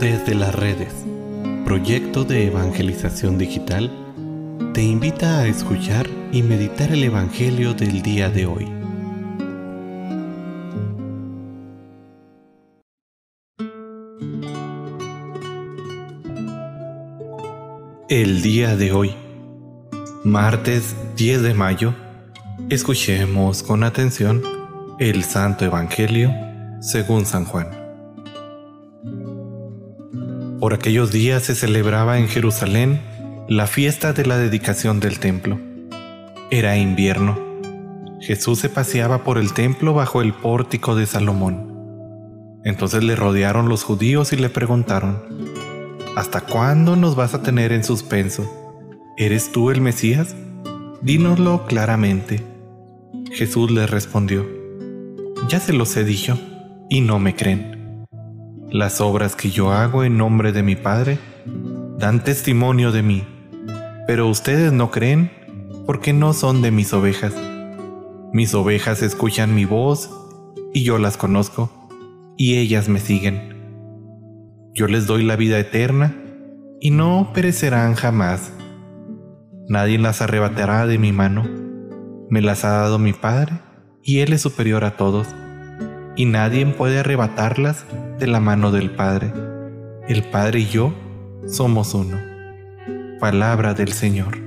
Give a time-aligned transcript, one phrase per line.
[0.00, 0.92] Desde las redes,
[1.64, 3.90] proyecto de evangelización digital,
[4.74, 8.68] te invita a escuchar y meditar el Evangelio del día de hoy.
[18.08, 19.14] El día de hoy,
[20.24, 21.94] martes 10 de mayo,
[22.68, 24.42] escuchemos con atención
[24.98, 26.32] el Santo Evangelio
[26.80, 27.83] según San Juan.
[30.64, 32.98] Por aquellos días se celebraba en Jerusalén
[33.50, 35.60] la fiesta de la dedicación del templo.
[36.50, 37.38] Era invierno.
[38.22, 42.60] Jesús se paseaba por el templo bajo el pórtico de Salomón.
[42.64, 45.22] Entonces le rodearon los judíos y le preguntaron,
[46.16, 48.50] ¿Hasta cuándo nos vas a tener en suspenso?
[49.18, 50.34] ¿Eres tú el Mesías?
[51.02, 52.42] Dínoslo claramente.
[53.34, 54.48] Jesús les respondió,
[55.46, 56.38] Ya se los he dicho,
[56.88, 57.83] y no me creen.
[58.74, 61.20] Las obras que yo hago en nombre de mi Padre
[61.96, 63.24] dan testimonio de mí,
[64.08, 65.30] pero ustedes no creen
[65.86, 67.32] porque no son de mis ovejas.
[68.32, 70.10] Mis ovejas escuchan mi voz
[70.72, 71.70] y yo las conozco
[72.36, 74.72] y ellas me siguen.
[74.74, 76.12] Yo les doy la vida eterna
[76.80, 78.52] y no perecerán jamás.
[79.68, 81.44] Nadie las arrebatará de mi mano.
[82.28, 83.52] Me las ha dado mi Padre
[84.02, 85.28] y Él es superior a todos
[86.16, 87.84] y nadie puede arrebatarlas
[88.18, 89.32] de la mano del Padre.
[90.08, 90.92] El Padre y yo
[91.46, 92.18] somos uno.
[93.20, 94.38] Palabra del Señor.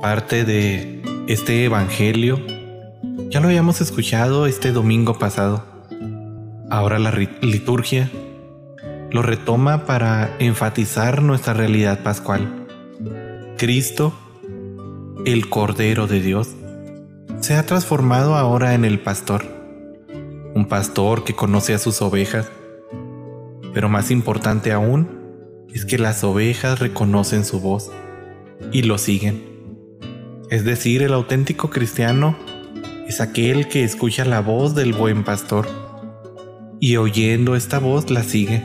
[0.00, 2.38] Parte de este Evangelio
[3.30, 5.64] ya lo habíamos escuchado este domingo pasado.
[6.70, 8.10] Ahora la liturgia
[9.10, 12.66] lo retoma para enfatizar nuestra realidad pascual.
[13.56, 14.14] Cristo,
[15.26, 16.54] el Cordero de Dios,
[17.40, 19.44] se ha transformado ahora en el pastor,
[20.54, 22.50] un pastor que conoce a sus ovejas,
[23.72, 25.08] pero más importante aún
[25.72, 27.90] es que las ovejas reconocen su voz
[28.72, 29.44] y lo siguen.
[30.50, 32.36] Es decir, el auténtico cristiano
[33.06, 35.68] es aquel que escucha la voz del buen pastor
[36.80, 38.62] y oyendo esta voz la sigue.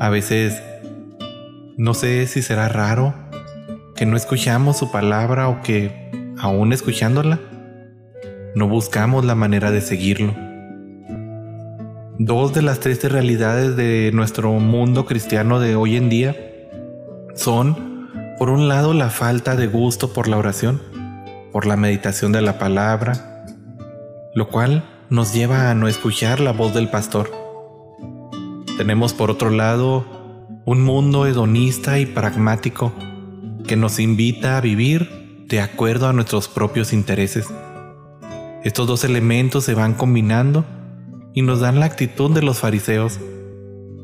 [0.00, 0.62] A veces,
[1.76, 3.14] no sé si será raro
[3.94, 6.08] que no escuchamos su palabra o que
[6.40, 7.40] aún escuchándola,
[8.54, 10.34] no buscamos la manera de seguirlo.
[12.18, 16.36] Dos de las tres realidades de nuestro mundo cristiano de hoy en día
[17.34, 20.82] son, por un lado, la falta de gusto por la oración,
[21.52, 23.44] por la meditación de la palabra,
[24.34, 27.30] lo cual nos lleva a no escuchar la voz del pastor.
[28.76, 30.04] Tenemos por otro lado
[30.64, 32.92] un mundo hedonista y pragmático
[33.66, 35.17] que nos invita a vivir
[35.48, 37.46] de acuerdo a nuestros propios intereses.
[38.64, 40.66] Estos dos elementos se van combinando
[41.32, 43.18] y nos dan la actitud de los fariseos.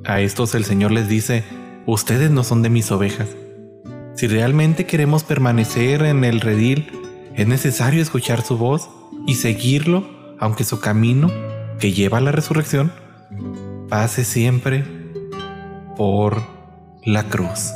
[0.04, 1.44] A estos el Señor les dice,
[1.86, 3.28] ustedes no son de mis ovejas.
[4.14, 6.90] Si realmente queremos permanecer en el redil,
[7.34, 8.88] es necesario escuchar su voz
[9.26, 11.30] y seguirlo, aunque su camino,
[11.78, 12.92] que lleva a la resurrección,
[13.90, 14.84] pase siempre
[15.96, 16.42] por
[17.04, 17.72] la cruz.